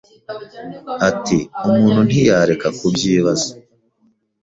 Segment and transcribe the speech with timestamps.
[1.09, 3.51] Ati: "Umuntu ntiyareka kubyibaza